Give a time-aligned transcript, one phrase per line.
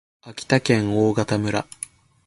[0.23, 1.67] 秋田県大潟村